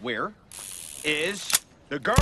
[0.00, 0.32] Where
[1.04, 1.50] is
[1.88, 2.14] the girl?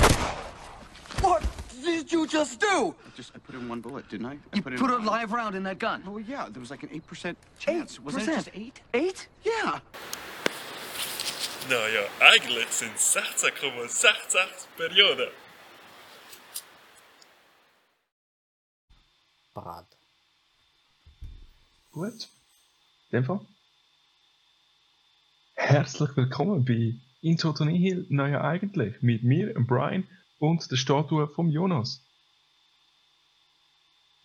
[1.21, 1.43] What
[1.85, 2.95] did you just do?
[3.07, 4.33] I just I put in one bullet, didn't I?
[4.33, 6.03] I You in put a live round in that gun.
[6.07, 8.01] Oh yeah, there was like an eight percent chance.
[8.01, 8.81] Wasn't it just eight?
[8.95, 9.29] Eight?
[9.45, 9.81] Yeah.
[11.69, 15.29] Naja, eigentlich sind es 16,66 Perioden.
[19.53, 19.87] Parat.
[21.93, 22.29] Gut.
[23.11, 23.41] In dem Fall.
[25.57, 26.95] Herzlich willkommen bei
[27.27, 30.05] Into Tony Hill, naja eigentlich, mit mir, dem Brian
[30.39, 32.01] und der Statue vom Jonas.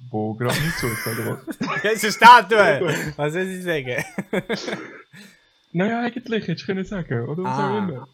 [0.10, 1.58] Wo gerade nicht oder was?
[1.84, 3.14] Das ist eine Statue!
[3.18, 4.04] Was soll ich sagen?
[5.72, 7.70] naja eigentlich, hättest du können sagen, oder was Ah.
[7.74, 8.08] auch immer.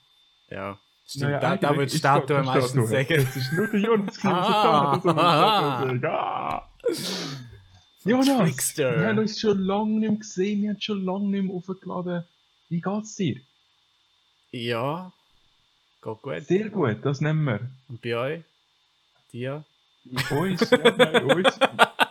[0.50, 1.24] Ja, stimmt.
[1.32, 2.88] Naja, da, da Statue meistens Statue.
[2.88, 3.14] sagen.
[3.30, 5.02] Es ist nur der Jonas, Ah.
[6.06, 6.70] ah.
[8.06, 9.00] Jonas, Trickster.
[9.02, 12.24] wir haben uns schon lange nicht mehr gesehen, wir haben schon lange nicht mehr aufgeladen.
[12.70, 13.36] Wie geht's dir?
[14.58, 15.14] Ja,
[16.02, 16.44] geht gut.
[16.46, 17.60] Sehr gut, das nehmen wir.
[17.90, 18.44] Und bei euch?
[19.32, 19.64] Dir?
[20.32, 21.60] Uns, ja, nein, uns.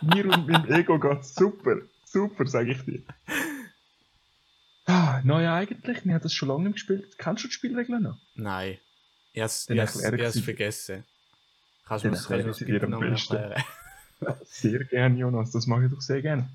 [0.01, 1.77] Mir und meinem Ego geht's super.
[2.05, 3.01] Super, sage ich dir.
[4.85, 7.17] Ah, naja, eigentlich, wir haben das schon lange gespielt.
[7.17, 8.17] Kennst du die Spielregeln noch?
[8.35, 8.77] Nein.
[9.33, 9.67] Ich hab's
[10.33, 10.41] sie.
[10.41, 11.03] vergessen.
[11.85, 13.35] Kannst du mir das- kannst bitte besten.
[13.35, 13.63] erklären?
[14.45, 16.49] Sehr gern, Jonas, das mache ich doch sehr gern.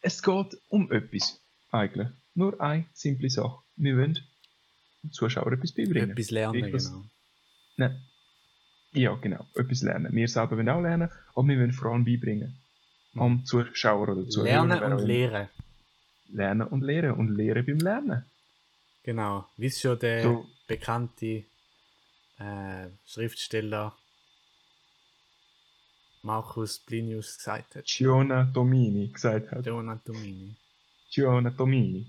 [0.00, 1.38] Es geht um etwas,
[1.70, 2.08] eigentlich.
[2.34, 3.58] Nur eine simple Sache.
[3.76, 4.18] Wir wollen
[5.02, 6.10] den Zuschauern etwas beibringen.
[6.10, 7.04] Etwas lernen, Etwas- genau.
[7.76, 8.02] Nein.
[8.92, 9.46] Ja, genau.
[9.54, 10.12] Etwas lernen.
[10.14, 12.58] Wir selber wollen auch lernen, aber wir wollen vor allem beibringen.
[13.14, 14.66] Am Zuschauer oder Zuhörer.
[14.66, 15.48] Lernen und lehren.
[16.28, 17.12] Lernen und lehren.
[17.12, 18.24] Und lehren beim Lernen.
[19.02, 19.46] Genau.
[19.56, 20.46] Wie es schon der So.
[20.66, 21.44] bekannte
[22.38, 23.96] äh, Schriftsteller
[26.22, 27.84] Marcus Plinius gesagt hat.
[27.86, 29.66] Giona Domini gesagt hat.
[29.66, 30.54] Donat Domini.
[31.10, 32.06] Giona Domini.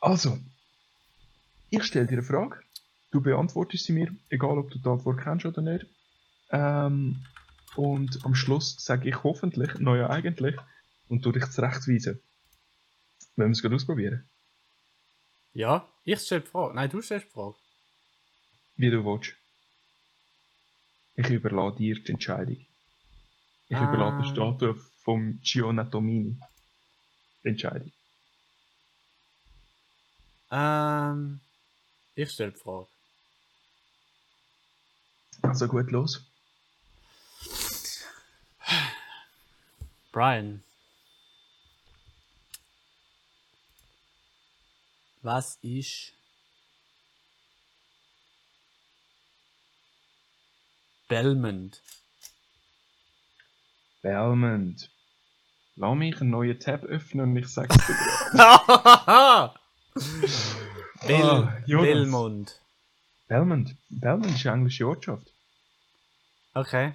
[0.00, 0.38] Also,
[1.70, 2.60] ich stelle dir eine Frage.
[3.10, 5.86] Du beantwortest sie mir, egal ob du die Antwort kennst oder nicht.
[6.50, 7.24] Ähm,
[7.76, 10.56] und am Schluss sage ich hoffentlich, naja eigentlich,
[11.08, 12.20] und du dich zurechtweisen.
[13.36, 14.28] Wollen wir es gerade ausprobieren?
[15.52, 16.74] Ja, ich stelle die Frage.
[16.74, 17.56] Nein, du stellst die Frage.
[18.76, 19.34] Wie du willst.
[21.16, 22.66] Ich überlasse dir die Entscheidung.
[23.68, 23.84] Ich Ah.
[23.84, 26.38] überlasse die Statue vom Giona Domini.
[27.44, 27.92] Die Entscheidung.
[30.50, 31.40] Ähm,
[32.14, 32.88] ich stelle die Frage.
[35.42, 36.26] Also gut, los.
[40.12, 40.62] Brian.
[45.22, 46.12] Was ist
[51.08, 51.82] Belmont?
[54.02, 54.90] Belmont.
[55.76, 59.54] Lass mich einen neuen Tab öffnen und ich sag's dir.
[61.06, 61.86] Bel Ah, Jonas.
[61.86, 62.60] Belmont.
[63.28, 63.76] Belmont.
[63.88, 65.26] Belmont ist eine englische Ortschaft.
[66.54, 66.92] Okay.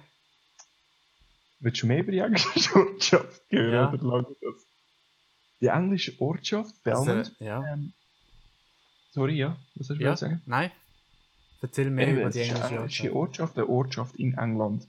[1.60, 3.92] Willst du mehr über die englische Ortschaft hören Ja.
[3.92, 4.66] oder lange das?
[5.60, 7.08] Die englische Ortschaft Belmont.
[7.08, 7.64] Also, ja.
[7.72, 7.92] Ähm,
[9.12, 9.56] sorry, ja.
[9.74, 10.16] Was hast du ja.
[10.16, 10.42] sagen?
[10.46, 10.70] Nein.
[11.62, 13.14] Erzähl mehr Eben, über die englische englische Ortschaft.
[13.14, 14.86] Ortschaft, eine Ortschaft in England.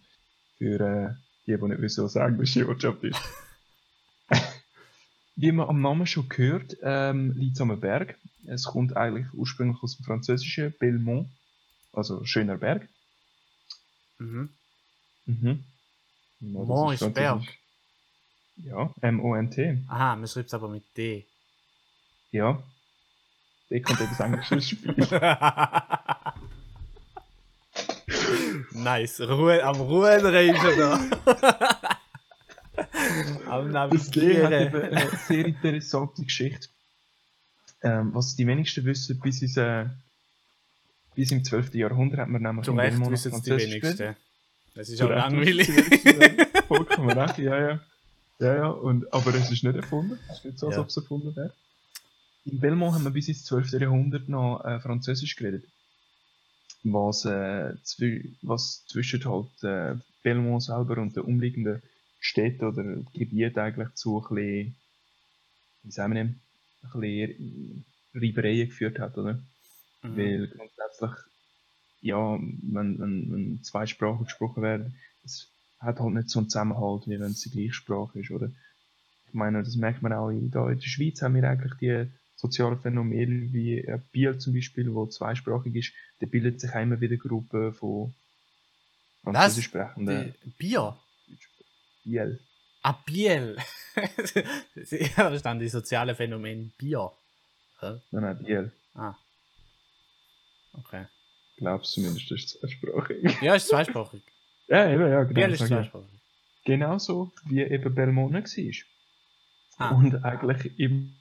[0.57, 1.13] Für äh,
[1.45, 3.19] die, die nicht wissen, was eine englische Ortschaft ist.
[5.38, 8.18] Wie man am Namen schon hört, ähm, liegt es am Berg.
[8.48, 11.30] Es kommt eigentlich ursprünglich aus dem französischen Belmont,
[11.94, 12.90] also schöner Berg.
[14.18, 14.50] Mhm.
[15.28, 15.64] Mhm.
[16.40, 17.59] Ja, das Mont ist französisch.
[18.56, 19.84] Ja, M-O-N-T.
[19.88, 21.28] Aha, man schreibt es aber mit D.
[22.31, 22.64] Ja.
[23.69, 24.96] Der kommt etwas Englisches spielen.
[28.72, 29.22] nice.
[29.22, 31.00] Ruhe, am Ruhen ist er da.
[33.47, 34.94] Am Das D hat Navigieren.
[34.94, 36.67] eine sehr interessante Geschichte.
[37.83, 39.85] Ähm, was die wenigsten wissen, bis, ins, äh,
[41.16, 41.75] bis im 12.
[41.75, 44.16] Jahrhundert hat man nämlich Zu in Recht wissen es die wenigsten.
[44.73, 45.67] Das ist auch langweilig.
[46.67, 47.79] Vollkommen recht, ja, ja.
[48.39, 50.19] Ja, ja, und, aber es ist nicht erfunden.
[50.29, 50.81] Es ist nicht so, als Ja.
[50.81, 51.53] ob es erfunden wäre.
[52.45, 53.73] In Belmont haben wir bis ins 12.
[53.73, 55.63] Jahrhundert noch äh, Französisch geredet.
[56.83, 61.81] Was, äh, zwi was zwischen halt äh, Belmont selber und den umliegenden
[62.19, 62.84] Städten oder
[63.14, 64.75] Gebieten eigentlich zu ein bisschen,
[65.84, 66.42] wie sagen wir ein
[66.94, 69.34] bisschen Reibereien geführt hat, oder?
[70.04, 70.18] Mhm.
[70.18, 71.12] Weil grundsätzlich,
[72.02, 77.08] ja, wenn, wenn, wenn zwei Sprachen gesprochen werden, es hat halt nicht so einen Zusammenhalt,
[77.08, 78.52] wie wenn es die gleiche Sprache ist, oder?
[79.28, 82.08] Ich meine, das merkt man auch in, da in der Schweiz haben wir eigentlich die
[82.38, 87.18] sozialen Phänomene wie äh, Biel zum Beispiel, wo zweisprachig ist, da bildet sich immer wieder
[87.18, 88.14] Gruppen von?
[89.24, 90.98] Französisch sprechenden Bier?
[92.07, 92.39] Biel.
[92.83, 93.57] Ah, Biel.
[94.75, 97.12] ich habe verstanden, die sozialen Phänomene Bier.
[97.81, 98.00] Hä?
[98.12, 98.71] Nein, nein, Biel.
[98.95, 99.15] Ah.
[100.71, 101.06] Okay.
[101.57, 103.38] Glaubst zumindest, das ist zweisprachig.
[103.42, 104.21] Ja, ist zweisprachig.
[104.68, 105.33] ja, eben, ja, genau.
[105.33, 106.19] Biel ist zweisprachig.
[106.63, 108.88] Genauso wie eben Belmont nicht
[109.77, 109.89] war.
[109.89, 109.95] Ah.
[109.95, 111.13] Und eigentlich im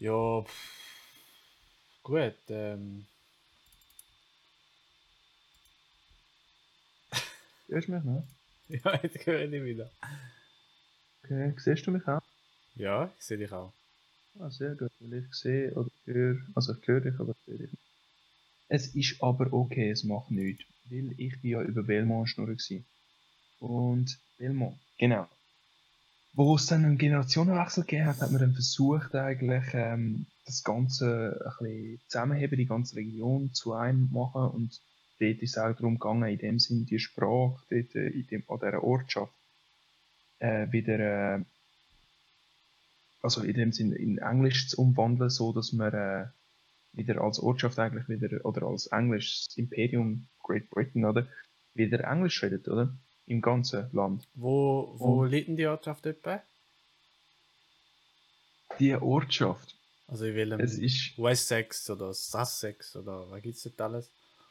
[0.00, 0.77] Ja, pff.
[2.08, 2.34] Gut.
[2.48, 3.06] Ähm,
[7.68, 8.24] Hörst du mich noch?
[8.68, 9.90] ja, jetzt höre ich dich wieder.
[11.22, 12.22] Okay, siehst du mich auch?
[12.76, 13.72] Ja, ich sehe dich auch.
[14.40, 17.58] Ah, sehr gut, weil ich sehe oder höre, also ich höre dich, aber ich sehe
[17.58, 17.82] dich nicht.
[18.68, 22.84] Es ist aber okay, es macht nichts, weil ich bin ja über Belmont schnurren gsi.
[23.60, 25.28] Und Belmont, genau.
[26.34, 31.40] Wo es dann einen Generationenwechsel gegeben hat, hat man dann versucht eigentlich ähm, das Ganze
[31.44, 34.80] ein bisschen zusammenheben, die ganze Region zu einem machen und
[35.20, 38.44] dort ist es auch darum gegangen, in dem Sinn die Sprache dort äh, in dem,
[38.48, 39.32] an dieser Ortschaft
[40.40, 40.98] äh, wieder
[41.36, 41.44] äh,
[43.22, 46.26] also in dem Sinn in Englisch zu umwandeln, so dass man äh,
[46.92, 51.26] wieder als Ortschaft eigentlich wieder oder als englisches Imperium Great Britain oder
[51.74, 52.94] wieder Englisch redet, oder?
[53.26, 54.26] Im ganzen Land.
[54.34, 56.42] Wo, wo Und- liegt denn die Ortschaft etwa?
[58.78, 59.74] Die Ortschaft,
[60.08, 64.10] Also in welchem es ist Wessex oder Sussex oder was gibt's dort alles?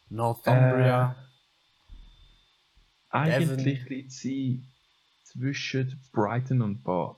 [0.10, 1.16] Northumbria.
[3.10, 3.90] eigentlich Devon.
[3.90, 4.64] liegt sie
[5.24, 7.18] zwischen Brighton und Bath.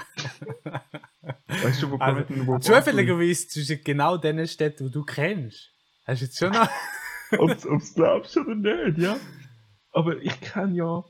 [1.48, 5.70] weißt du, wo Also, Brighton und wo Zufälligerweise zwischen genau den Städten, die du kennst.
[6.04, 6.70] Hast du jetzt schon noch.
[7.38, 9.18] Ob es glaubst oder nicht, ja.
[9.90, 11.04] Aber ich kenne ja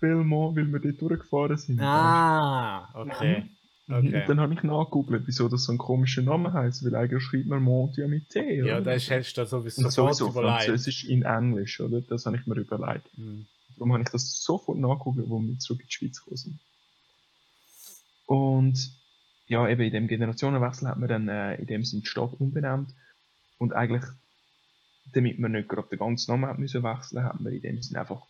[0.00, 1.80] Belmont, weil wir dort durchgefahren sind.
[1.80, 3.44] ah, okay.
[3.86, 3.94] Mhm.
[3.94, 4.20] okay.
[4.20, 7.46] Und dann habe ich nachgegoogelt, wieso das so ein komischer Name heißt, weil eigentlich schreibt
[7.46, 8.70] man Mont ja mit T, oder?
[8.70, 10.64] Ja, das hältst du sowieso Und sowieso überlegt.
[10.64, 12.00] Französisch in Englisch, oder?
[12.00, 13.08] Das habe ich mir überlegt.
[13.16, 13.46] Hm.
[13.76, 16.60] Darum habe ich das sofort nachgegoogelt, wo wir zurück in die Schweiz gekommen sind.
[18.26, 18.92] Und
[19.46, 22.94] ja, eben in dem Generationenwechsel hat man dann äh, in dem Sinn die Stadt umbenannt.
[23.56, 24.04] Und eigentlich,
[25.14, 27.96] damit man nicht gerade den ganzen Namen hat müssen wechseln, hat man in dem Sinn
[27.96, 28.22] einfach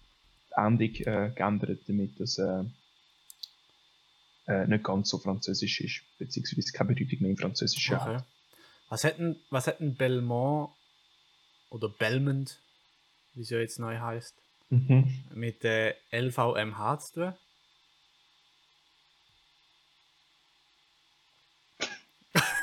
[0.67, 2.65] Endung äh, geändert, damit das äh,
[4.47, 8.17] äh, nicht ganz so französisch ist, beziehungsweise keine Bedeutung mehr im Französischen Okay.
[8.17, 8.25] hat.
[8.89, 10.71] Was hätten, was hätten Belmont
[11.71, 12.59] oder Belmont,
[13.35, 14.35] wie es ja jetzt neu heißt,
[14.71, 15.25] Mhm.
[15.35, 17.35] mit äh, LVMH zu tun?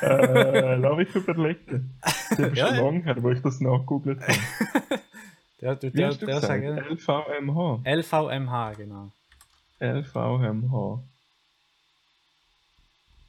[0.02, 2.00] äh, lass mich überlegen.
[2.30, 4.38] Das ist Ja, schon lange her, wo ich das nachgegoogelt habe.
[5.60, 7.82] Der, der, der, der sagen, LVMH.
[7.84, 9.10] LVMH, genau.
[9.80, 11.02] LVMH.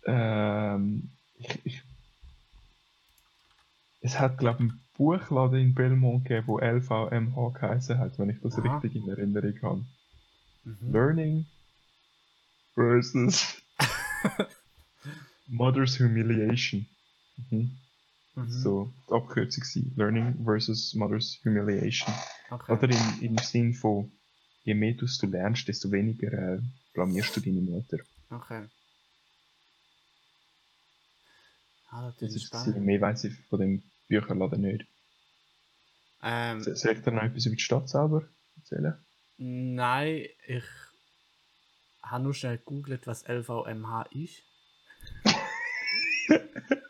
[0.06, 1.10] Ähm,
[1.40, 1.84] ich, ich,
[4.02, 8.42] es hat, glaube ich, einen Buchladen in Belmont gegeben, wo LVMH geheißen hat, wenn ich
[8.42, 8.78] das Aha.
[8.78, 9.86] richtig in Erinnerung habe.
[10.64, 10.92] Mhm.
[10.92, 11.46] Learning
[12.74, 13.62] versus
[15.48, 16.88] Mother's Humiliation.
[17.50, 17.78] Mhm.
[18.38, 18.52] Mhm.
[18.52, 22.14] So, die Abkürzung war Learning versus Mother's Humiliation.
[22.52, 22.72] Okay.
[22.72, 24.12] Oder im, im Sinn von,
[24.64, 26.60] je mehr du lernst, desto weniger äh,
[26.94, 27.98] blamierst du deine Mutter.
[28.30, 28.68] okay.
[31.90, 32.86] Ah, das ist spannend.
[32.86, 34.86] mehr weiß ich von dem Bücherladen nicht.
[36.22, 39.04] Ähm, So- Soll ich dir noch etwas über die Stadt selber erzählen?
[39.38, 40.64] nein, ich
[42.04, 44.44] habe nur schnell gegoogelt, was LVMH ist.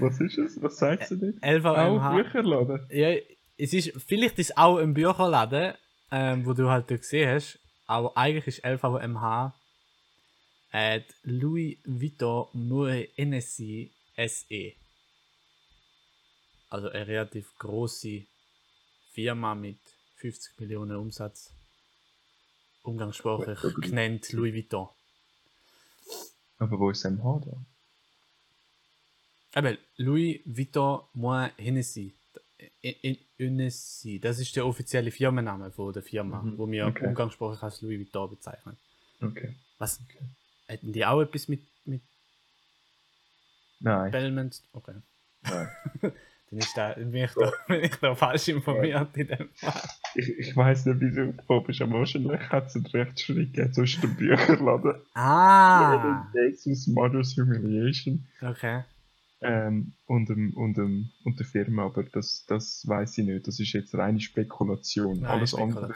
[0.00, 0.62] Was ist es?
[0.62, 1.38] Was sagt sie denn?
[1.42, 2.16] Auch LVMH.
[2.16, 2.86] Bücherladen?
[2.90, 3.14] Ja,
[3.56, 5.74] es ist, vielleicht ist es auch ein Bücherladen,
[6.10, 9.54] ähm, wo du halt gesehen hast, aber eigentlich ist LVMH
[10.72, 14.72] äh, Louis Vuitton Moet Hennessy SE.
[16.68, 18.22] Also eine relativ große
[19.12, 19.78] Firma mit
[20.16, 21.52] 50 Millionen Umsatz.
[22.82, 24.88] Umgangssprachlich genannt Louis Vuitton.
[26.58, 27.56] Aber wo ist MH da?
[29.54, 32.12] Aber Louis Vuitton Moet Hennessy.
[33.38, 37.06] Hennessy, das ist der offizielle Firmenname von der Firma, Mhm, wo wir okay.
[37.06, 38.76] umgangssprachlich als Louis Vuitton bezeichnen.
[39.22, 39.54] Okay.
[39.78, 40.00] Was?
[40.66, 42.00] Hätten die auch etwas mit, mit
[43.80, 44.10] Nein.
[44.10, 44.62] Belmont?
[44.72, 44.94] Okay.
[45.42, 45.68] Nein.
[46.50, 49.82] Dann ist da, bin, ich da, bin ich da falsch informiert in dem Fall.
[50.14, 53.72] Ich, ich weiss nicht, wie du aufgehoben bist, aber wahrscheinlich hat es einen Rechtsschritt gegeben
[53.72, 56.28] zwischen dem Bücherladen Ah!
[56.32, 58.84] versus Mother's Humiliation Okay.
[59.44, 63.46] Ähm, und, dem, und, dem, und der Firma, aber das, das weiß ich nicht.
[63.46, 65.20] Das ist jetzt reine Spekulation.
[65.20, 65.84] Nein, Alles Spekulation.
[65.84, 65.94] andere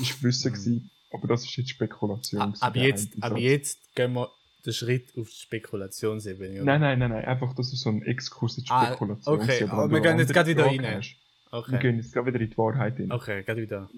[0.00, 2.40] ist Wissen gewesen, aber das ist jetzt Spekulation.
[2.40, 4.30] Gewesen, ab, jetzt, ab jetzt gehen wir
[4.66, 6.54] den Schritt auf die Spekulationsebene.
[6.54, 6.64] oder?
[6.64, 9.40] Nein, nein, nein, nein, einfach, das ist so ein Exkurs in die Ah, Spekulation.
[9.40, 10.84] okay, aber wir gehen jetzt gerade wieder rein.
[10.84, 11.16] hast,
[11.50, 11.78] Wir Okay.
[11.78, 13.12] gehen jetzt gerade wieder in die Wahrheit hin.
[13.12, 13.88] Okay, geht wieder.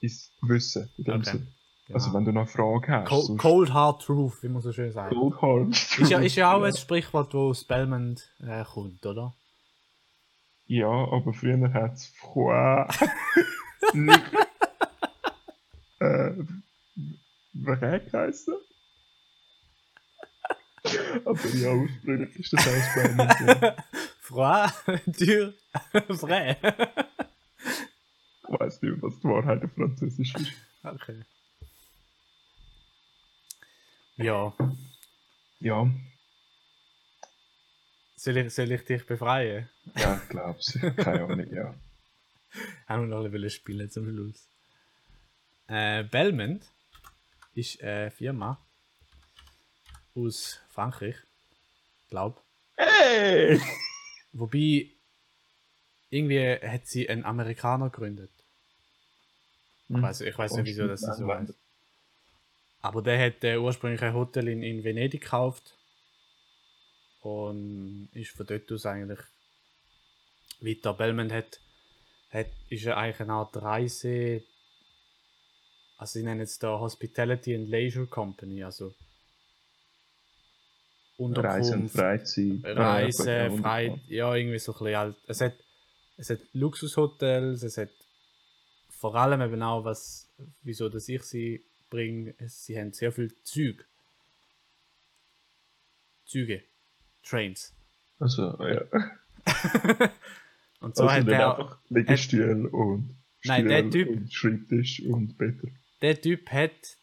[0.00, 0.90] Ins Wissen.
[0.98, 1.38] In Okay.
[1.86, 1.96] Genau.
[1.98, 3.08] Also wenn du noch Fragen hast.
[3.08, 5.12] Cold, Cold Hard Truth, wie man so schön sagt.
[5.14, 5.70] Cold Hard.
[5.70, 9.34] Ist ja, ist ja auch ein Sprichwort, wo aus Belmont äh, kommt, oder?
[10.66, 12.12] Ja, aber früher hat es
[13.94, 14.22] nicht.
[15.98, 16.30] äh,
[17.54, 18.54] Wreck geheißen.
[21.24, 23.34] aber ja, ursprünglich ist das aus Belmont.
[23.62, 23.76] Ja.
[24.20, 25.52] Froid, dur,
[26.16, 26.56] vrai.
[28.48, 30.52] Ich weiß nicht, was die Wahrheit auf Französisch ist.
[30.84, 31.22] Okay.
[34.16, 34.54] Ja,
[35.60, 35.90] Ja,
[38.16, 39.68] soll ich, soll ich dich befreien?
[39.96, 40.78] ja, ich glaub's.
[40.96, 41.74] Keine Ahnung, ja.
[42.86, 44.46] Haben wir noch ein bisschen spielen zum Schluss.
[45.66, 46.64] Äh, Belmont
[47.54, 48.58] ist eine Firma
[50.14, 51.16] aus Frankreich,
[52.10, 52.42] glaub.
[52.76, 53.60] Hey!
[54.32, 54.90] Wobei
[56.10, 58.30] irgendwie hat sie einen Amerikaner gegründet.
[59.88, 61.54] Ich weiß, ich weiß nicht, wieso das so heißt.
[62.82, 65.76] Aber der hat äh, ursprünglich ein Hotel in, in Venedig gekauft
[67.20, 69.20] und ist von dort aus eigentlich
[70.60, 70.92] weiter.
[70.92, 71.60] Belmont hat,
[72.30, 74.42] hat ist eigentlich eine Art Reise,
[75.96, 78.94] also sie nennen es da Hospitality and Leisure Company, also Reise
[81.18, 82.64] und Unterkunft, Freizeit.
[82.64, 84.10] Reise, Ah, ja, gut, frei, wunderbar.
[84.10, 85.16] ja, irgendwie so ein bisschen halt.
[85.28, 85.54] Es hat,
[86.16, 87.90] es hat Luxushotels, es hat
[88.90, 90.28] vor allem eben auch was,
[90.62, 93.84] wieso dass ich sie bringe, es- sie haben sehr viel Züge.
[96.26, 96.62] Züge.
[97.24, 97.72] Trains.
[98.18, 98.82] Also, ja.
[100.80, 101.78] Und so Also hat er einfach
[102.72, 105.68] und Nein, der Typ- und Schreibtisch und Better.
[106.00, 106.96] der Typ hat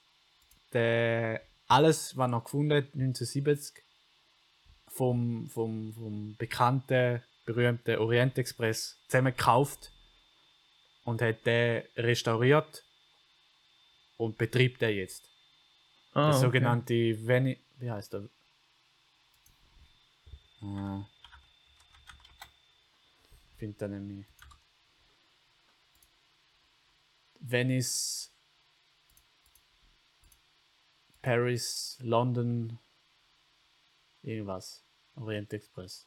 [0.74, 3.81] der, alles, was er gefunden hat, 1970,
[4.89, 9.91] vom, vom, vom bekannten, berühmten Orient Express zusammen gekauft
[11.05, 12.84] und hat den restauriert
[14.20, 15.30] und betreibt den jetzt.
[16.12, 16.46] Ah, der okay.
[16.46, 18.30] sogenannte Veni wie heißt der?
[20.62, 21.06] Ah.
[23.52, 24.28] Ich finde den nämlich.
[27.40, 28.30] Venice,
[31.22, 32.78] Paris, London,
[34.22, 34.84] irgendwas.
[35.16, 36.06] Orient Express.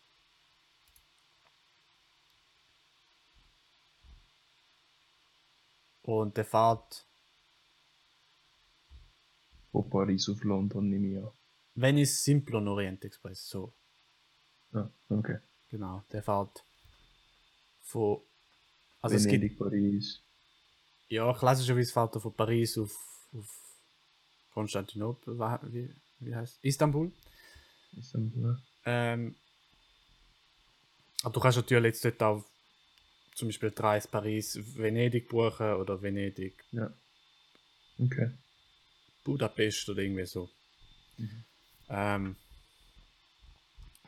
[6.02, 7.07] Und der fährt
[9.73, 11.31] Von Paris auf London nehme ich an.
[11.75, 13.73] Venice Simplon Orient Express, so.
[14.73, 15.38] Ah, okay.
[15.71, 16.62] Genau, der fährt
[17.83, 18.21] von.
[19.00, 20.21] Also es gibt, Venedig, Paris.
[21.09, 22.93] ja, klassischerweise fährt er von Paris auf,
[23.35, 23.49] auf
[24.52, 25.38] Konstantinopel,
[25.73, 27.11] wie, wie heißt Istanbul.
[27.97, 28.59] Istanbul.
[28.85, 29.35] Ähm,
[31.23, 32.45] aber du kannst natürlich jetzt dort auch
[33.35, 36.93] zum Beispiel die Reise Paris, Venedig buchen oder Venedig, Ja.
[37.99, 38.31] Okay.
[39.25, 40.49] Budapest oder irgendwie so.
[41.88, 42.37] Ähm,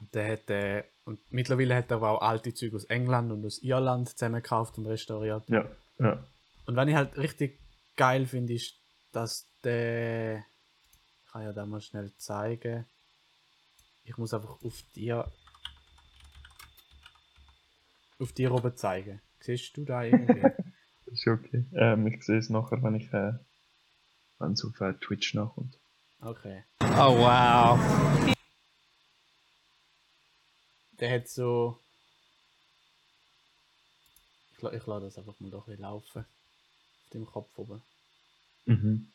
[0.01, 3.45] und der hat, äh, und mittlerweile hat er aber auch alte Züge aus England und
[3.45, 5.49] aus Irland zusammengekauft und restauriert.
[5.49, 5.69] Ja.
[5.99, 6.25] Ja.
[6.67, 7.59] Und was ich halt richtig
[7.97, 8.75] geil finde, ist,
[9.13, 10.39] dass der.
[10.39, 12.87] Ich kann ja da mal schnell zeigen.
[14.05, 15.31] Ich muss einfach auf dir.
[18.19, 19.21] Auf dir oben zeigen.
[19.41, 20.43] Siehst du da irgendwie?
[21.07, 21.65] Ist okay.
[21.75, 23.35] Ähm, ich sehe es nachher, wenn ich äh,
[24.39, 25.77] wenn es auf äh, Twitch nachkommt.
[26.21, 26.65] Okay.
[26.81, 27.79] Oh wow.
[31.01, 31.79] Der hat so.
[34.57, 36.21] Ich, la- ich lasse das einfach mal doch ein laufen.
[36.25, 37.83] Auf dem Kopf oben.
[38.67, 39.09] Mhm.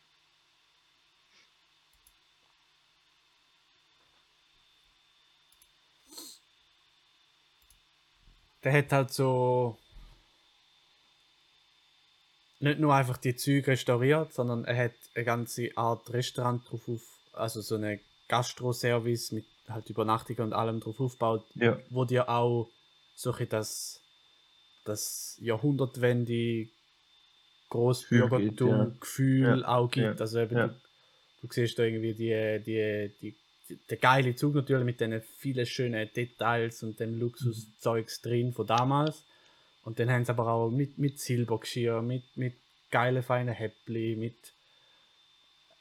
[8.62, 9.78] der hat halt so
[12.60, 17.02] nicht nur einfach die Züge restauriert, sondern er hat eine ganze Art Restaurant drauf auf,
[17.32, 21.78] also so eine Gastroservice mit halt Übernachtungen und allem drauf aufgebaut, Ja.
[21.90, 22.70] wo dir auch
[23.14, 23.96] solche das
[24.84, 26.68] das Jahrhundertwende
[27.68, 28.98] Großbürgertum Gefühl gibt, ja.
[29.00, 30.20] Gefühl Ja, auch gibt.
[30.20, 30.80] Also eben du,
[31.42, 33.36] du siehst da irgendwie die, die, die,
[33.68, 38.66] die, der geile Zug natürlich mit den vielen schönen Details und dem Luxuszeugs drin von
[38.66, 39.24] damals.
[39.82, 42.54] Und dann haben sie aber auch mit, mit Silbergeschirr, mit, mit
[42.90, 44.54] geile feinen Häppli, mit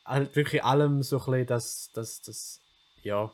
[0.06, 2.62] halt wirklich allem so ein bisschen das, das, das,
[3.04, 3.32] ja,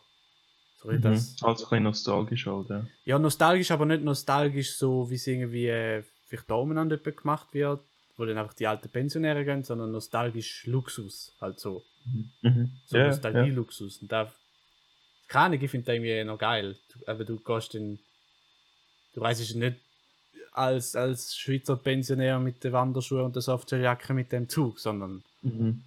[0.77, 1.01] so Mhm.
[1.01, 2.87] das, Also ein bisschen nostalgisch halt, ja.
[3.05, 7.81] ja, nostalgisch, aber nicht nostalgisch so, wie es irgendwie äh, vielleicht da umeinander gemacht wird,
[8.17, 11.83] wo dann einfach die alten Pensionäre gehen, sondern nostalgisch Luxus, halt so.
[12.41, 12.71] Mhm.
[12.85, 13.09] So ja, ja.
[13.09, 14.01] Nostalgie-Luxus.
[14.01, 14.31] Und da,
[15.27, 16.77] keine ich finde das irgendwie noch geil.
[17.07, 17.99] Aber du gehst in,
[19.13, 19.77] du reist nicht
[20.57, 25.83] als, als Schweizer Pensionär mit den Wanderschuhen und der Softwarejacke mit dem Zug, sondern Mhm.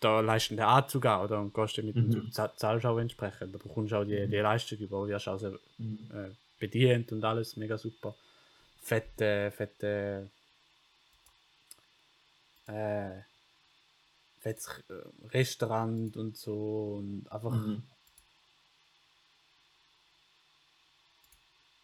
[0.00, 2.12] da leisten den Anzug an oder und gehst du mit dem Mhm.
[2.12, 3.54] Zug, zahl- zahlst auch entsprechend.
[3.54, 7.56] Da bekommst du auch die, die Leistung über, wirst auch sehr, äh, bedient und alles,
[7.56, 8.14] mega super.
[8.82, 10.28] Fette, fette,
[12.66, 13.20] äh,
[14.40, 14.68] fettes
[15.32, 17.52] Restaurant und so und einfach.
[17.52, 17.82] Mhm.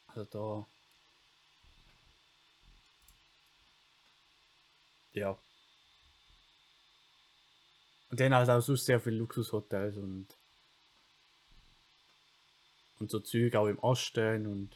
[0.08, 0.66] Also da.
[5.18, 5.38] Ja.
[8.10, 10.26] Und dann halt auch sonst sehr viele Luxushotels und.
[12.98, 14.70] Und so Züge auch im Osten und.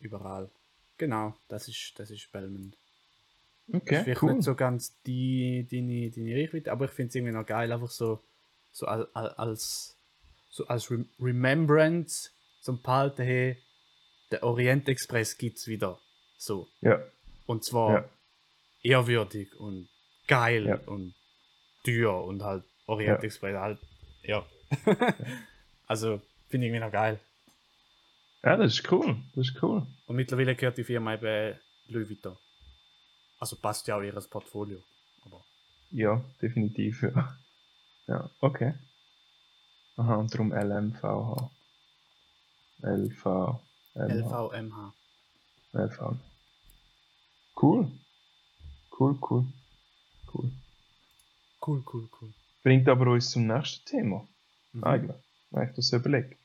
[0.00, 0.50] Überall.
[0.98, 2.76] Genau, das ist, das ist Belmont.
[3.72, 4.34] Okay, vielleicht cool.
[4.34, 7.90] nicht so ganz die, deine, deine Reichweite, aber ich finde es irgendwie noch geil, einfach
[7.90, 8.22] so,
[8.72, 9.96] so al- al- als,
[10.50, 12.30] so als Rem Remembrance
[12.60, 13.56] zum Behalten, hey,
[14.30, 15.98] der Orient Express gibt es wieder.
[16.36, 16.68] So.
[16.82, 17.02] Ja,
[17.46, 18.08] Und zwar ja.
[18.84, 19.88] Ehrwürdig und
[20.28, 20.76] geil Ja.
[20.86, 21.14] und
[21.84, 23.24] teuer und halt Orient Ja.
[23.24, 23.78] Express halt,
[24.22, 24.46] ja.
[25.86, 27.18] also, finde ich irgendwie noch geil.
[28.42, 29.16] Ja, das ist cool.
[29.34, 29.86] Das ist cool.
[30.06, 32.36] Und mittlerweile gehört die Firma eben Louis Vuitton.
[33.38, 34.82] Also passt ja auch in ihr Portfolio.
[35.24, 35.42] Aber
[35.90, 37.38] Ja, definitiv, ja.
[38.06, 38.74] Ja, okay.
[39.96, 41.50] Aha, und darum LMVH.
[42.82, 43.26] LV.
[43.94, 44.52] LV.
[44.52, 44.92] LVMH.
[45.72, 46.16] LV.
[47.60, 47.90] Cool.
[48.98, 49.46] Cool, cool.
[50.32, 50.50] Cool.
[51.66, 52.32] Cool, cool, cool.
[52.62, 54.26] Bringt aber uns zum nächsten Thema.
[54.72, 54.84] Mhm.
[54.84, 55.16] Eigentlich.
[55.50, 56.36] Wenn ich das so überlege.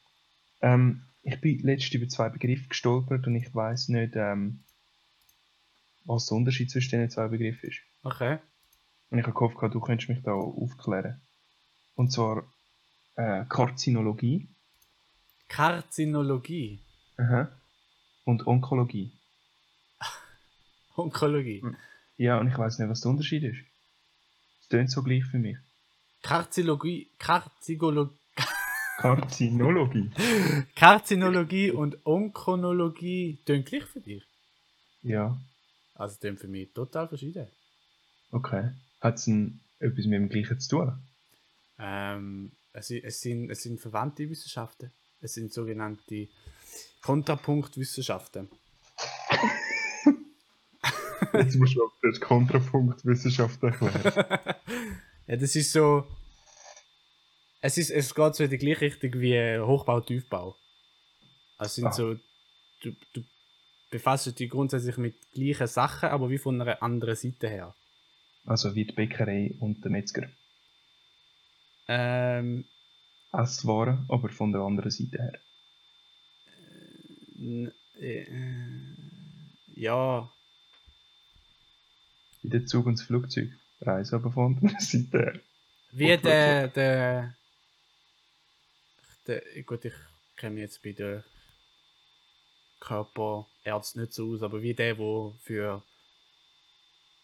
[0.62, 4.64] Ähm, ich bin letztens über zwei Begriffe gestolpert und ich weiß nicht, ähm,
[6.06, 7.82] was der Unterschied zwischen diesen zwei Begriffen ist.
[8.04, 8.40] Okay.
[9.10, 11.22] Und ich habe gehofft, du könntest mich da aufklären.
[11.96, 12.44] Und zwar
[13.16, 14.48] äh, Karzinologie
[15.50, 16.80] Karzinologie.
[17.18, 17.50] aha,
[18.24, 19.12] und Onkologie.
[20.96, 21.64] Onkologie.
[22.20, 23.60] Ja, und ich weiß nicht, was der Unterschied ist.
[24.62, 25.56] Es tönt so gleich für mich.
[26.22, 27.10] Karzinologie.
[27.18, 28.10] Karzigolo
[28.98, 30.12] Karzinologie?
[30.76, 34.22] Karzinologie und Onkonologie tönt gleich für dich.
[35.02, 35.40] ja,
[35.96, 37.48] Also tönt für mich total verschieden.
[38.32, 38.72] okay.
[39.00, 39.28] Hat es
[39.80, 41.02] etwas mit dem Gleichen zu tun?
[41.80, 44.92] Ähm, es, es, sind, es sind verwandte Wissenschaften.
[45.22, 46.28] Es sind sogenannte
[47.02, 48.50] Kontrapunktwissenschaften.
[51.34, 54.26] Jetzt musst du aber den Kontrapunkt Wissenschaft erklären.
[55.28, 56.08] Ja, das ist so.
[57.62, 60.56] Es, ist, es geht so in die gleiche Richtung wie Hochbau, Tiefbau.
[61.60, 61.92] Also es sind Ah.
[61.92, 62.16] so.
[62.82, 63.24] Du, du
[63.92, 67.76] befasst dich grundsätzlich mit gleichen Sachen, aber wie von einer anderen Seite her.
[68.46, 70.30] also wie die Bäckerei und der Metzger.
[71.88, 72.66] Ähm,
[73.32, 75.40] Esswaren, aber von der anderen Seite her.
[77.38, 78.26] n- äh,
[79.76, 80.32] ja,
[82.50, 83.50] Wie der Zug und das Flugzeug.
[83.82, 85.40] Reise aber von der anderen Seite her.
[85.92, 87.36] wie der, der,
[89.28, 89.64] der.
[89.64, 89.94] Gut, ich
[90.36, 91.24] kenne mich jetzt bei den
[92.80, 95.84] Körperärzten nicht so aus, aber wie der, der für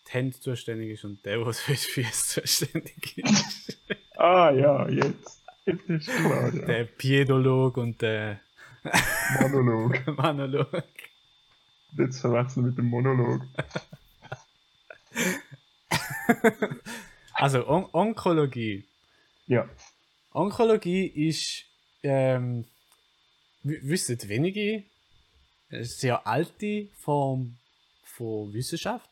[0.08, 3.78] die Hände zuständig ist und der, der für die Füße zuständig ist.
[4.18, 5.44] Ah ja, jetzt.
[5.66, 6.66] Jetzt ist klar, ja.
[6.66, 8.40] der Piedolog und der
[9.42, 10.08] Monolog.
[10.18, 10.86] Manolog.
[11.98, 13.42] Jetzt verwechseln mit dem Monolog.
[17.38, 18.86] Also, On Onkologie.
[19.48, 19.68] Ja.
[20.32, 21.66] Onkologie ist,
[22.02, 22.64] ähm,
[23.62, 24.84] wissen wenige,
[25.70, 27.58] eine sehr alte Form
[28.04, 29.10] von Wissenschaft.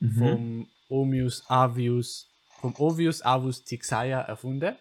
[0.00, 0.18] Mhm.
[0.18, 2.28] Vom Omius Avius,
[2.60, 4.76] vom Ovius Avus Tixaya erfunden.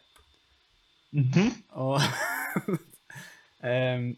[1.12, 1.64] Mhm.
[3.60, 4.18] Ähm,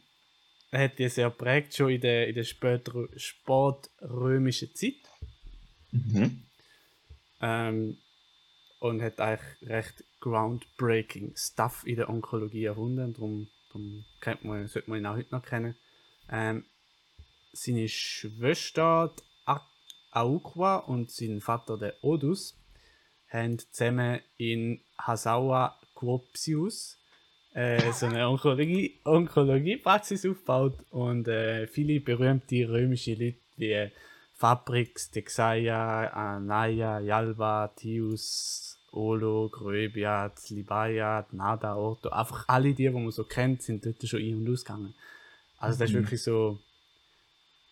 [0.69, 4.95] er hat die sehr prägt schon in der, in der spätrömischen Zeit.
[5.91, 6.43] Mhm.
[7.41, 7.97] Ähm,
[8.79, 13.13] und hat eigentlich recht groundbreaking Stuff in der Onkologie erfunden.
[13.13, 15.75] Darum, darum kennt man, sollte man ihn auch heute noch kennen.
[16.29, 16.65] Ähm,
[17.51, 19.13] seine Schwester
[20.11, 22.57] Aukwa und sein Vater der Odus
[23.29, 26.97] haben zusammen in Hasawa Quopsius
[27.53, 33.91] äh, so eine Onkologie, Onkologie-Praxis aufgebaut und äh, viele berühmte römische Leute wie
[34.39, 43.11] Fabrix, Texaia, Anaya, Yalba, Tius, Olo, Gröbiat, Libaya, Nada, Orto, einfach alle die, die man
[43.11, 44.95] so kennt, sind dort schon ein- und ausgegangen.
[45.57, 46.57] Also das ist wirklich so,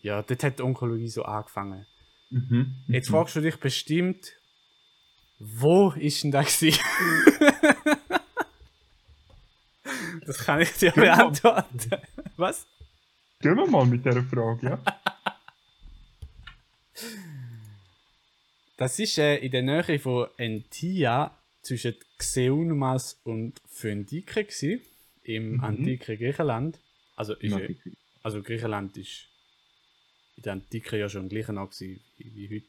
[0.02, 1.86] ja, dort hat die Onkologie so angefangen.
[2.28, 2.74] Mhm.
[2.88, 4.34] Jetzt fragst du dich bestimmt,
[5.38, 6.60] wo ist denn das
[10.26, 12.02] das kann ich dir beantworten.
[12.36, 12.66] Was?
[13.40, 14.78] Gehen wir mal mit dieser Frage, ja?
[18.78, 24.80] Das ist äh, in der Nähe von Entia zwischen Xeumas und Phönike gsi
[25.24, 25.64] im Mhm.
[25.64, 26.78] antiken Griechenland.
[27.16, 27.58] Also, ist, Ja,
[28.22, 29.26] also Griechenland ist
[30.36, 32.66] in der Antike ja schon gleich noch gsi wie, wie heute.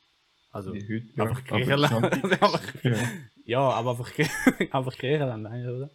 [0.51, 1.23] Also Wie heute, ja.
[1.25, 2.13] einfach Aber Griechenland.
[2.41, 3.09] Einfach, Ja,
[3.45, 4.11] ja, aber einfach,
[4.71, 5.89] einfach Griechenland eigentlich, oder?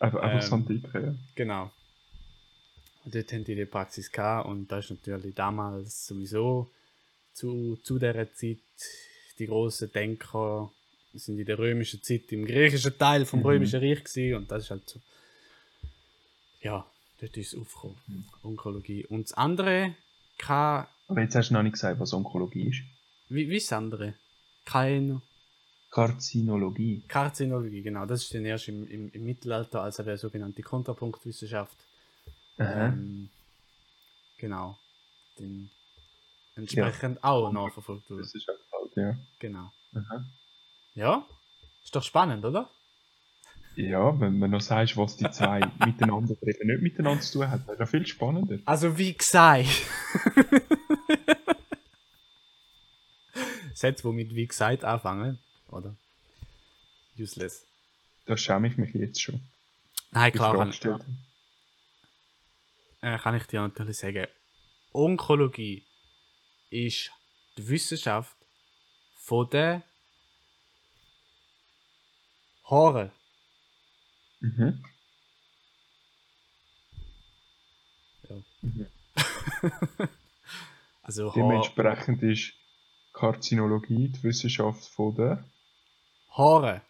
[0.00, 1.14] einfach, einfach Ähm, Santike, ja.
[1.36, 1.70] Genau.
[3.04, 6.68] Und dort haben die die Praxis gehabt und da ist natürlich damals sowieso
[7.32, 8.58] zu, zu dieser Zeit
[9.38, 10.70] die grossen Denker
[11.14, 13.46] sind in der römischen Zeit im griechischen Teil vom Mhm.
[13.46, 15.00] römischen Reich gewesen und das ist halt so
[16.60, 16.86] ja,
[17.20, 18.24] dort ist es aufgekommen, Mhm.
[18.42, 19.04] Onkologie.
[19.06, 19.94] Und das andere,
[20.38, 22.82] kein, Aber jetzt hast du noch nicht gesagt, was Onkologie ist.
[23.28, 24.14] wie, wie ist das andere?
[24.64, 25.20] Keine
[25.90, 27.02] Karzinologie.
[27.08, 31.76] Karzinologie, genau, das ist dann erst im, im, im Mittelalter als eine sogenannte Kontrapunktwissenschaft
[32.58, 33.28] ähm,
[34.38, 34.78] genau,
[35.38, 35.68] den
[36.54, 38.22] entsprechend auch nachverfolgt wurde.
[38.22, 38.60] Das ist auch halt,
[38.96, 39.16] ja.
[39.38, 39.70] Genau.
[39.94, 40.24] Aha.
[40.94, 41.26] Ja,
[41.84, 42.70] ist doch spannend, oder?
[43.76, 47.50] Ja, wenn man noch sagst, was die zwei miteinander oder eben nicht miteinander zu tun
[47.50, 48.58] haben, wäre das viel spannender.
[48.66, 49.66] Also wie gesagt.
[53.74, 55.96] Sätze, die mit wie gesagt anfangen, oder?
[57.18, 57.66] Useless.
[58.26, 59.40] Da schäme ich mich jetzt schon.
[60.10, 61.02] Nein, klar, kann, gestellt.
[63.00, 64.26] äh, kann ich dir natürlich sagen.
[64.92, 65.86] Onkologie
[66.70, 67.10] ist
[67.56, 68.36] die Wissenschaft
[69.24, 69.82] von den
[72.64, 73.10] Haaren.
[74.40, 74.82] Mhm.
[81.04, 82.52] Also Haar, Dementsprechend ist
[83.12, 85.44] Karzinologie die Wissenschaft von der,
[86.30, 86.80] Haare.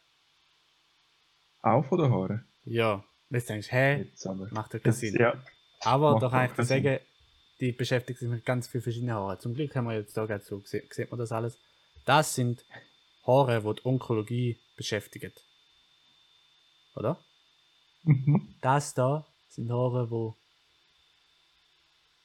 [1.62, 2.45] auch von den Haaren.
[2.64, 3.03] Ja.
[3.31, 4.12] Jetzt denkst du, hä,
[4.51, 5.16] macht ja keinen Sinn.
[5.18, 5.42] ja,
[5.81, 6.99] Aber da kann ich dir sagen,
[7.61, 9.40] die beschäftigt sich mit ganz vielen verschiedenen Haaren.
[9.40, 11.59] Zum Glück haben wir jetzt da gerade so, sieht man das alles.
[12.05, 12.65] Das sind
[13.27, 15.33] Haare, die die Onkologie beschäftigen.
[16.95, 17.19] Oder?
[18.03, 18.55] Mhm.
[18.61, 20.33] Das da sind Haare, die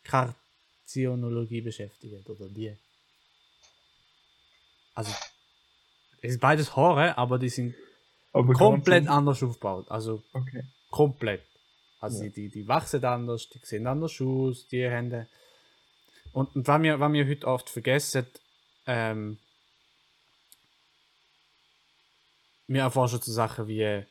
[0.07, 2.23] Karzionologie beschäftigen.
[2.25, 2.75] Oder wie?
[4.95, 5.11] Also,
[6.21, 7.75] es sind beides Haare, aber die sind
[8.33, 9.89] aber komplett anders aufgebaut.
[9.89, 10.63] Also, Okay.
[10.89, 11.43] Komplett.
[11.99, 12.29] Also Ja.
[12.29, 15.27] die, die, die wachsen anders, die sehen anders aus, die Hände.
[16.31, 18.27] Und, und was, wir, was wir heute oft vergessen,
[18.85, 19.37] ähm,
[22.67, 24.03] wir erforschen so Sachen wie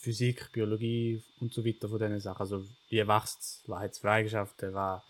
[0.00, 2.40] Physik, Biologie und so weiter von diesen Sachen.
[2.40, 5.02] Also wie wächst es, was hat es für Eigenschaften, was,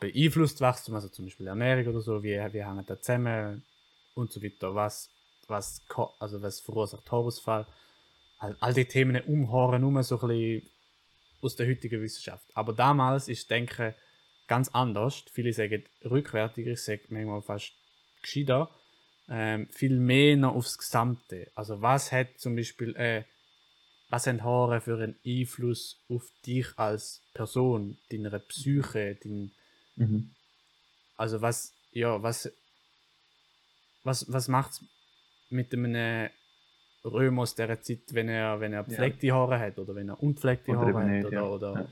[0.00, 3.62] beeinflusst Wachstum, also zum Beispiel Ernährung oder so, wie, wie hängen da zusammen
[4.14, 4.74] und so weiter.
[4.74, 5.10] Was,
[5.46, 5.82] was,
[6.18, 7.66] also was verursacht Haarausfall
[8.38, 10.70] all, all die Themen umhören, nur so ein bisschen
[11.40, 12.44] aus der heutigen Wissenschaft.
[12.54, 13.94] Aber damals ist Denken
[14.46, 15.24] ganz anders.
[15.30, 17.72] Viele sagen rückwärtiger, ich sage manchmal fast
[18.22, 18.70] gescheiter.
[19.28, 21.50] Ähm, viel mehr noch aufs Gesamte.
[21.54, 23.24] Also was hat zum Beispiel, äh,
[24.10, 29.50] was haben Haare für einen Einfluss auf dich als Person, deine Psyche, dein,
[29.96, 30.30] Mhm.
[31.16, 32.52] also was, ja, was,
[34.02, 34.84] was, was macht's
[35.50, 36.28] mit einem
[37.04, 40.72] Römer aus dieser Zeit, wenn er, wenn er pflegte Haare hat oder wenn er unpflegte
[40.72, 41.42] Oder Haare hat oder, ja.
[41.48, 41.88] oder Ja.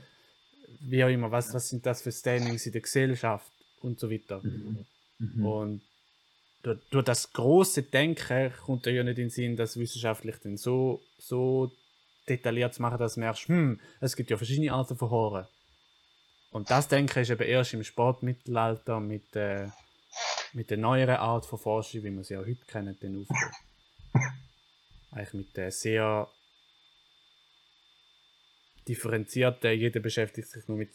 [0.81, 4.41] wie auch immer, was, was sind das für Standings in der Gesellschaft und so weiter.
[4.43, 4.85] Mhm.
[5.45, 5.81] Und
[6.63, 11.01] durch, durch das große Denken kommt ja nicht in den Sinn, das wissenschaftlich dann so,
[11.17, 11.71] so
[12.27, 15.47] detailliert zu machen, dass du merkst, hm, es gibt ja verschiedene Arten von Haaren.
[16.51, 19.67] Und das Denken ist eben erst im Sportmittelalter mit, äh,
[20.53, 23.55] mit der neueren Art von Forschung, wie wir sie auch heute kennen, dann aufgekommen.
[25.11, 26.29] Eigentlich mit der sehr
[28.87, 30.91] differenzierten, jeder beschäftigt sich nur mit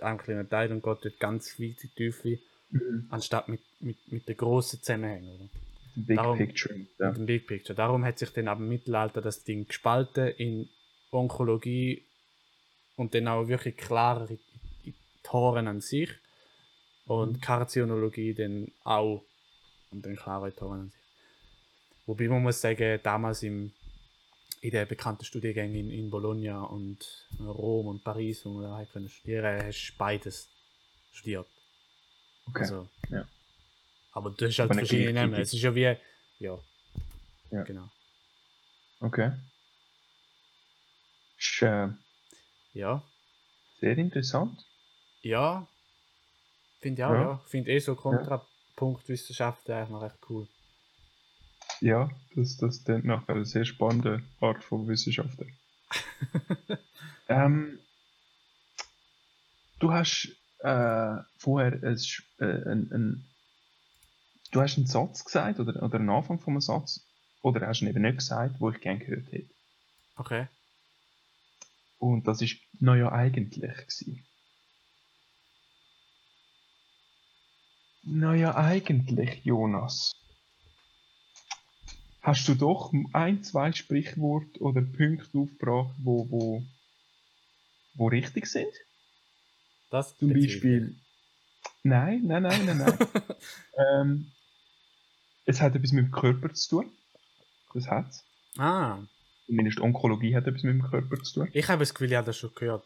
[0.00, 2.38] einem kleinen Teil und geht dort ganz in die Tiefe,
[2.72, 3.06] Mhm.
[3.10, 5.28] anstatt mit, mit, mit den grossen Zusammenhängen.
[5.34, 5.48] Oder?
[5.94, 6.74] Big Darum- Picture.
[6.98, 7.08] Ja.
[7.08, 7.76] mit dem Big Picture.
[7.76, 10.68] Darum hat sich dann ab dem Mittelalter das Ding gespalten in
[11.10, 12.02] Onkologie
[12.96, 14.38] und dann auch wirklich klarer in,
[14.84, 16.10] in die Horen an sich
[17.06, 19.22] und Karzinologie dann auch
[19.90, 21.00] und dann klarer in die Horen an sich.
[22.06, 23.72] Wobei man muss sagen, damals im,
[24.62, 29.62] in den bekannten Studiengängen in, in Bologna und Rom und Paris, wo wir da studieren,
[29.66, 30.48] hast du beides
[31.12, 31.46] studiert.
[32.46, 32.60] Okay.
[32.62, 33.26] Also, ja.
[34.12, 35.34] Aber du hast halt Aber nicht verschiedene Namen.
[35.34, 35.96] Es ist ja wie,
[36.38, 36.58] ja,
[37.50, 37.62] Ja.
[37.64, 37.88] genau.
[39.00, 39.32] Okay.
[41.38, 41.88] Ist äh,
[42.74, 43.02] Ja,
[43.80, 44.64] sehr interessant.
[45.22, 45.66] ja.
[46.80, 47.20] Finde ich auch, Ja.
[47.22, 47.38] ja.
[47.46, 50.48] Finde eh so Kontrapunktwissenschaften eigentlich noch recht cool.
[51.80, 55.56] Ja, das, das klingt nach einer sehr spannenden Art von Wissenschaften.
[57.28, 57.78] ähm,
[59.78, 60.28] du hast
[60.62, 63.24] äh, vorher ein, Sch- äh, ein, ein,
[64.52, 67.00] du hast einen Satz gesagt oder, oder einen Anfang von einem Satz
[67.42, 69.50] oder hast ihn eben nicht gesagt, wo ich gerne gehört hätte.
[70.16, 70.46] Okay.
[71.98, 74.24] Und das ist naja eigentlich gewesen.
[78.04, 80.12] Naja eigentlich, Jonas.
[82.22, 86.62] Hast du doch ein, zwei Sprichworte oder Punkte aufgebracht, wo, wo,
[87.94, 88.72] wo richtig sind?
[89.92, 90.32] Das Zum.
[90.32, 90.96] Beispiel.
[91.82, 92.98] Nein, nein, nein, nein, nein.
[94.00, 94.32] ähm,
[95.44, 96.90] es hat etwas mit dem Körper zu tun.
[97.74, 98.24] Das hat's.
[98.56, 98.98] Ah,
[99.46, 101.48] Zumindest Onkologie hat etwas mit dem Körper zu tun.
[101.52, 102.84] ich habe das Gefühl, ich habe das schon gehört.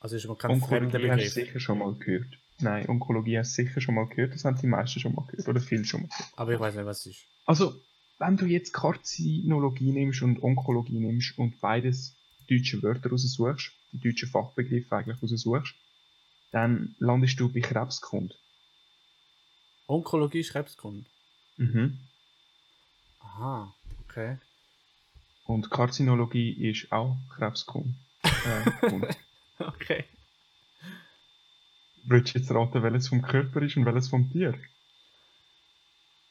[0.00, 2.38] Also ist mir kein Onkologie hast du sicher schon mal gehört.
[2.60, 4.34] Nein, Onkologie hast du sicher schon mal gehört.
[4.34, 5.48] Das haben die meisten schon mal gehört.
[5.48, 6.32] Oder viele schon mal gehört.
[6.36, 7.24] Aber ich weiß nicht, was es ist.
[7.46, 7.80] Also,
[8.18, 12.14] wenn du jetzt Karzinologie nimmst und Onkologie nimmst und beides
[12.48, 15.74] deutsche Wörter raussuchst, die deutschen Fachbegriffe eigentlich raussuchst,
[16.52, 18.38] dann landest du bei Krebskund.
[19.86, 21.06] Onkologie ist Krebskund.
[21.56, 21.98] Mhm.
[23.20, 24.38] Aha, okay.
[25.44, 27.94] Und Karzinologie ist auch Krebskund.
[28.22, 29.14] Äh.
[29.58, 30.04] Okay.
[32.04, 34.54] Willst du jetzt raten, welches vom Körper ist und welches vom Tier?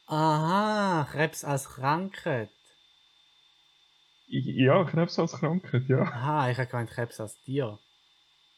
[0.06, 2.50] Aha, Krebs als Krankheit.
[4.28, 6.02] Ja, Krebs als Krankheit, ja.
[6.02, 7.78] Aha, ich habe gemeint Krebs als Tier.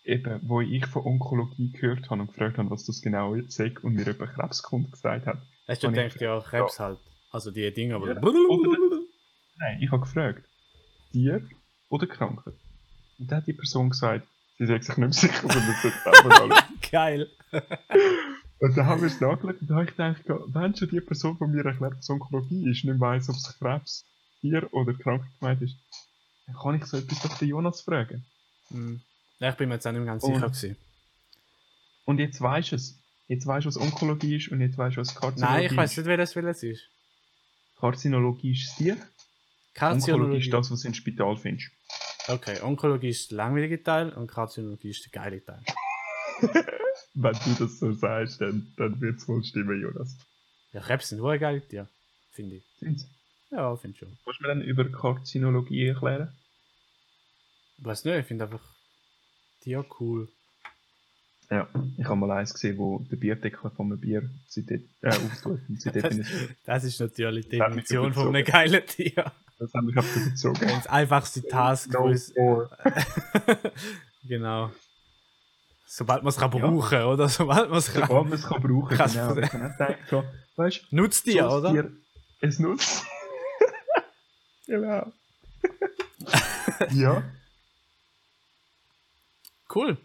[0.08, 3.92] Eben, wo ich von Onkologie gehört habe und gefragt habe, was das genau ist und
[3.92, 5.42] mir jemand Krebskund gesagt hat.
[5.66, 6.98] Hast du gedacht, ja, Krebs halt.
[7.30, 8.14] Also die Dinge, aber.
[8.14, 8.22] Ja.
[8.22, 9.02] Oder-
[9.58, 10.48] Nein, ich habe gefragt,
[11.12, 11.46] Tier
[11.90, 12.54] oder Krankheit?
[13.18, 16.42] Und dann hat die Person gesagt, sie sagt sich nicht mehr sicher, sondern das selber
[16.42, 16.52] anschauen.
[16.90, 17.28] Geil.
[18.60, 21.36] Und dann haben wir es nachgeschaut und da habe ich gedacht, wenn schon die Person
[21.38, 24.04] von mir erklärt, was Onkologie ist, nicht weiss, ob es Krebs,
[24.40, 25.76] Tier oder Krankheit gemeint ist,
[26.46, 28.24] dann kann ich so etwas doch den Jonas fragen.
[28.70, 29.00] Hm.
[29.40, 30.76] Ja, ich bin mir jetzt auch nicht ganz Und- sicher gewesen.
[32.04, 32.98] Und jetzt weisst du es.
[33.28, 35.90] Jetzt weisst du, was Onkologie ist und jetzt weisst du, was Karzinologie Nein, ich weiß
[35.92, 35.96] ist.
[35.98, 36.88] nicht, wer das will es ist.
[37.76, 38.96] Karzinologie ist das Tier,
[39.80, 41.70] Onkologie ist das, was du im Spital findest.
[42.28, 45.62] Okay, Onkologie ist der langweilige Teil und Karziologie ist der geile Teil.
[47.14, 50.16] Wenn du das so sagst, dann, dann wird es wohl stimmen, Jonas.
[50.72, 51.88] Ja, Krebs sind wohl geile Tiere,
[52.32, 52.64] finde ich.
[52.78, 53.06] Sind's?
[53.50, 54.18] Ja, finde ich schon.
[54.24, 56.32] Kannst du mir dann über Karzinologie erklären?
[57.78, 58.62] Ich weiß nicht, ich finde einfach
[59.60, 60.28] Tiere cool.
[61.50, 61.66] Ja,
[61.96, 65.60] ich habe mal eins gesehen, wo der Bierdeckel von einem Bier seitdem, äh, auftut.
[65.68, 65.82] Ich,
[66.66, 69.32] Das ist natürlich die Das Definition von einem geilen Tier.
[69.58, 69.80] das auf
[70.14, 70.68] den bezogen.
[70.68, 72.12] Das einfachste Task No
[74.28, 74.70] genau.
[75.86, 77.28] Sobald man es kann brauchen, oder?
[77.30, 78.02] Sobald man es kann.
[78.06, 79.14] Sobald man es kann brauchen Krass.
[79.14, 79.36] genau.
[79.38, 80.24] Ich gedacht, so,
[80.56, 81.72] weißt so ein oder?
[81.72, 81.92] Tier,
[82.42, 83.04] es nutzt.
[84.66, 85.10] genau.
[86.92, 87.22] ja,
[89.74, 89.98] Cool.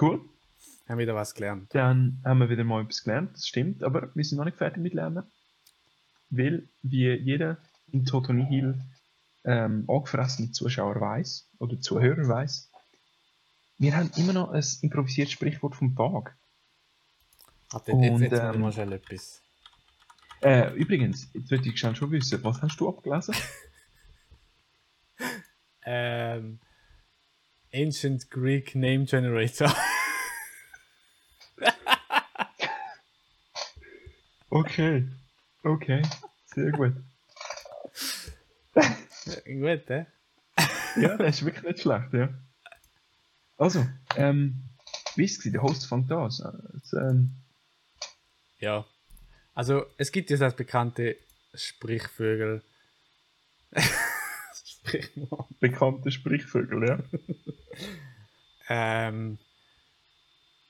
[0.00, 0.20] cool.
[0.88, 1.74] Haben wieder was gelernt.
[1.74, 4.82] Dann haben wir wieder mal etwas gelernt, das stimmt, aber wir sind noch nicht fertig
[4.82, 5.24] mit Lernen.
[6.30, 7.58] Weil, wie jeder
[7.92, 8.80] in Totoni Hill
[9.44, 12.70] ähm, angefressene Zuschauer weiß oder Zuhörer weiß,
[13.78, 16.36] wir haben immer noch ein improvisiertes Sprichwort vom Tag.
[17.70, 19.42] Warte, jetzt, jetzt, Und, jetzt ähm, mal schnell etwas.
[20.40, 23.34] Äh, übrigens, jetzt würde ich schon schon wissen, was hast du abgelesen?
[25.84, 26.60] Ähm,
[27.74, 29.74] Ancient Greek Name Generator.
[34.54, 35.08] Okay,
[35.64, 36.02] okay,
[36.54, 36.92] sehr gut.
[39.46, 40.06] Gut, hä?
[40.96, 42.28] Ja, das ist wirklich nicht schlecht, ja.
[43.56, 44.62] Also, ähm,
[45.16, 45.52] wie ist es?
[45.52, 46.24] Der Host fängt an.
[46.24, 47.30] Also, es, ähm,
[48.58, 48.84] Ja.
[49.54, 51.16] Also, es gibt ja das bekannte
[51.54, 52.62] Sprichvögel.
[55.02, 55.48] Sprichwort.
[55.60, 56.98] bekannte Sprichvögel, ja.
[58.68, 59.38] Ähm,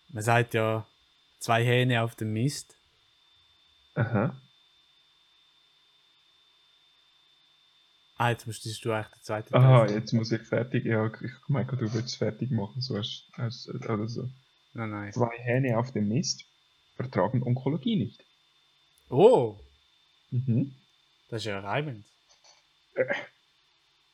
[0.08, 0.86] man sagt ja,
[1.38, 2.76] zwei Hähne auf dem Mist.
[3.94, 4.38] Aha.
[8.16, 10.84] Ah, jetzt müsstest du eigentlich den zweiten Aha, Teil- jetzt muss ich fertig.
[10.84, 12.80] Ja, ich meine, du willst es fertig machen.
[12.80, 14.28] So hast, hast, oder so.
[14.74, 15.12] Nein, nein.
[15.12, 16.44] Zwei Hähne auf dem Mist
[16.94, 18.24] vertragen Onkologie nicht.
[19.08, 19.58] Oh,
[20.30, 20.74] Mhm.
[21.28, 22.06] das ist ja reibend.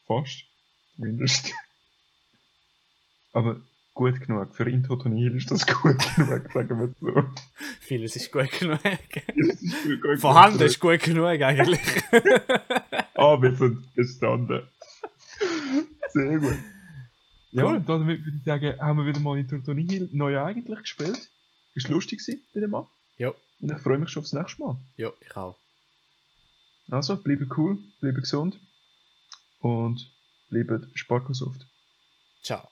[0.08, 0.42] Fast.
[0.96, 1.52] Mindestens.
[3.32, 3.60] Aber
[3.94, 4.54] gut genug.
[4.56, 7.24] Für Intotonil ist das gut genug, sagen wir so.
[7.80, 8.80] Vieles ist gut genug.
[8.82, 10.18] Das ist gut genug.
[10.20, 11.80] Vorhanden ist gut genug eigentlich.
[13.20, 14.62] Ah, wir sind bestanden.
[16.10, 16.56] Sehr gut.
[17.50, 17.76] Ja, Cool.
[17.78, 21.28] und damit würde ich sagen, haben wir wieder mal in Tortonil neu eigentlich gespielt.
[21.74, 22.86] Ist lustig gewesen, wieder mal.
[23.16, 24.76] jo, Und ich freue mich schon aufs nächste Mal.
[24.96, 25.56] jo, ich auch.
[26.92, 28.60] Also, bleibe cool, bleibe gesund
[29.60, 30.10] und
[30.48, 31.66] bleibe Sparkosoft.
[32.42, 32.68] Ciao.